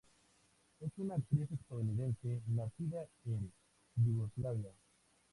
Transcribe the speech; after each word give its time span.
Es 0.79 0.91
una 0.97 1.13
actriz 1.13 1.47
estadounidense, 1.51 2.41
nacida 2.47 3.05
en 3.25 3.51
Yugoslavia. 3.97 4.73